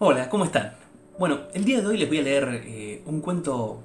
[0.00, 0.72] Hola, ¿cómo están?
[1.20, 3.80] Bueno, el día de hoy les voy a leer eh, un cuento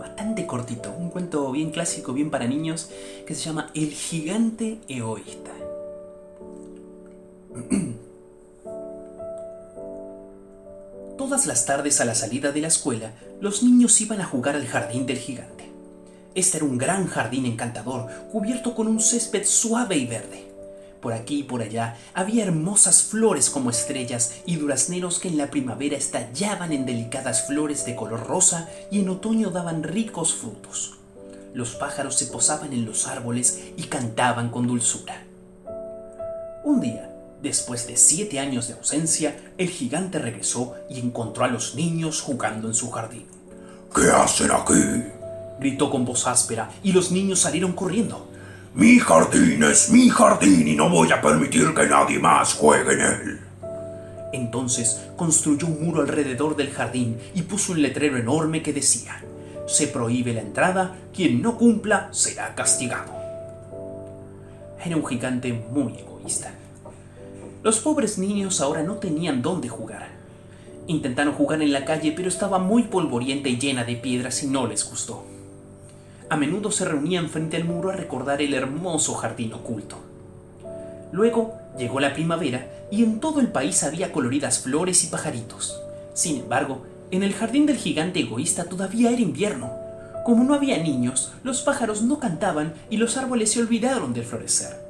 [0.00, 2.88] bastante cortito, un cuento bien clásico, bien para niños,
[3.26, 5.50] que se llama El gigante egoísta.
[11.18, 14.66] Todas las tardes a la salida de la escuela, los niños iban a jugar al
[14.66, 15.70] jardín del gigante.
[16.34, 20.55] Este era un gran jardín encantador, cubierto con un césped suave y verde.
[21.06, 25.52] Por aquí y por allá había hermosas flores como estrellas y durazneros que en la
[25.52, 30.94] primavera estallaban en delicadas flores de color rosa y en otoño daban ricos frutos.
[31.54, 35.22] Los pájaros se posaban en los árboles y cantaban con dulzura.
[36.64, 41.76] Un día, después de siete años de ausencia, el gigante regresó y encontró a los
[41.76, 43.26] niños jugando en su jardín.
[43.94, 45.04] ¿Qué hacen aquí?
[45.60, 48.26] gritó con voz áspera y los niños salieron corriendo.
[48.76, 53.00] Mi jardín es mi jardín y no voy a permitir que nadie más juegue en
[53.00, 53.40] él.
[54.34, 59.24] Entonces construyó un muro alrededor del jardín y puso un letrero enorme que decía,
[59.66, 63.14] se prohíbe la entrada, quien no cumpla será castigado.
[64.84, 66.52] Era un gigante muy egoísta.
[67.62, 70.10] Los pobres niños ahora no tenían dónde jugar.
[70.86, 74.66] Intentaron jugar en la calle, pero estaba muy polvorienta y llena de piedras y no
[74.66, 75.24] les gustó
[76.28, 79.96] a menudo se reunían frente al muro a recordar el hermoso jardín oculto.
[81.12, 85.80] Luego llegó la primavera y en todo el país había coloridas flores y pajaritos.
[86.14, 89.72] Sin embargo, en el jardín del gigante egoísta todavía era invierno.
[90.24, 94.84] Como no había niños, los pájaros no cantaban y los árboles se olvidaron de florecer.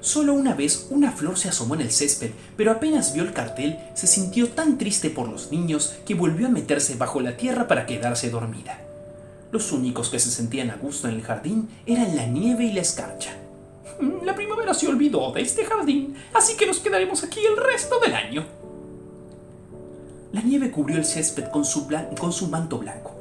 [0.00, 3.78] Solo una vez una flor se asomó en el césped, pero apenas vio el cartel
[3.94, 7.86] se sintió tan triste por los niños que volvió a meterse bajo la tierra para
[7.86, 8.87] quedarse dormida.
[9.50, 12.82] Los únicos que se sentían a gusto en el jardín eran la nieve y la
[12.82, 13.34] escarcha.
[13.98, 17.98] Mm, la primavera se olvidó de este jardín, así que nos quedaremos aquí el resto
[17.98, 18.44] del año.
[20.32, 21.88] La nieve cubrió el césped con su,
[22.20, 23.12] con su manto blanco,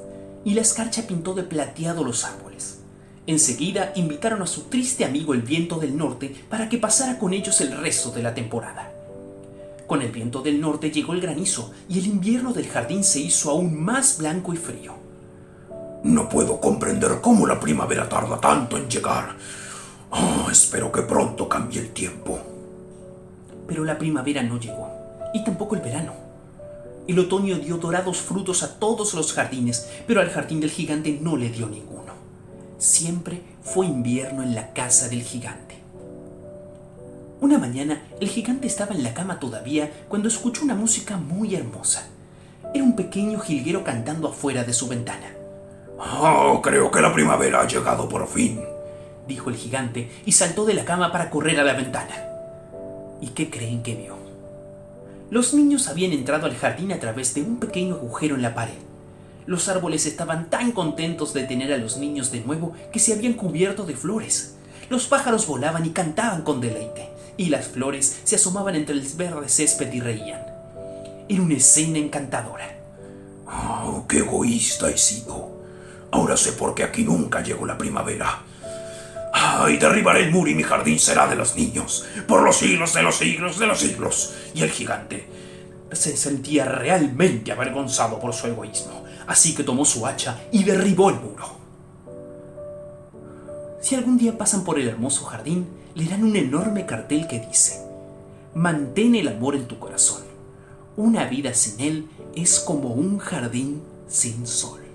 [0.44, 2.80] y la escarcha pintó de plateado los árboles.
[3.26, 7.60] Enseguida invitaron a su triste amigo el viento del norte para que pasara con ellos
[7.62, 8.92] el resto de la temporada.
[9.88, 13.50] Con el viento del norte llegó el granizo y el invierno del jardín se hizo
[13.50, 15.07] aún más blanco y frío.
[16.04, 19.36] No puedo comprender cómo la primavera tarda tanto en llegar.
[20.12, 22.40] Oh, espero que pronto cambie el tiempo.
[23.68, 24.90] Pero la primavera no llegó,
[25.34, 26.14] y tampoco el verano.
[27.08, 31.36] El otoño dio dorados frutos a todos los jardines, pero al jardín del gigante no
[31.36, 32.14] le dio ninguno.
[32.78, 35.78] Siempre fue invierno en la casa del gigante.
[37.40, 42.08] Una mañana el gigante estaba en la cama todavía cuando escuchó una música muy hermosa.
[42.74, 45.37] Era un pequeño jilguero cantando afuera de su ventana.
[46.00, 48.62] Oh, creo que la primavera ha llegado por fin,
[49.28, 52.16] dijo el gigante y saltó de la cama para correr a la ventana.
[53.20, 54.16] ¿Y qué creen que vio?
[55.30, 58.78] Los niños habían entrado al jardín a través de un pequeño agujero en la pared.
[59.48, 63.34] Los árboles estaban tan contentos de tener a los niños de nuevo que se habían
[63.34, 64.56] cubierto de flores.
[64.90, 69.50] Los pájaros volaban y cantaban con deleite, y las flores se asomaban entre el verde
[69.50, 70.42] césped y reían.
[71.28, 72.78] Era una escena encantadora.
[73.48, 75.47] ¡Oh, qué egoísta he sido!
[76.12, 78.44] Ahora sé por qué aquí nunca llegó la primavera.
[79.34, 79.78] ¡Ay!
[79.78, 83.16] Derribaré el muro y mi jardín será de los niños, por los siglos de los
[83.18, 84.34] siglos de los siglos.
[84.54, 85.28] Y el gigante
[85.92, 91.20] se sentía realmente avergonzado por su egoísmo, así que tomó su hacha y derribó el
[91.20, 91.58] muro.
[93.82, 97.84] Si algún día pasan por el hermoso jardín, dan un enorme cartel que dice,
[98.54, 100.24] Mantén el amor en tu corazón.
[100.96, 104.87] Una vida sin él es como un jardín sin sol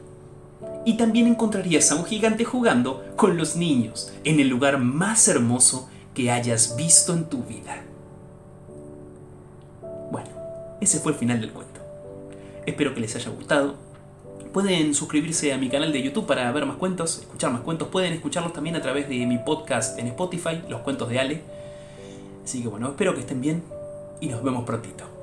[0.84, 5.88] y también encontrarías a un gigante jugando con los niños en el lugar más hermoso
[6.15, 7.82] que hayas visto en tu vida.
[10.10, 10.31] Bueno,
[10.81, 11.81] ese fue el final del cuento.
[12.66, 13.76] Espero que les haya gustado.
[14.53, 17.88] Pueden suscribirse a mi canal de YouTube para ver más cuentos, escuchar más cuentos.
[17.88, 21.43] Pueden escucharlos también a través de mi podcast en Spotify, Los Cuentos de Ale.
[22.44, 23.62] Así que bueno, espero que estén bien
[24.20, 25.22] y nos vemos prontito.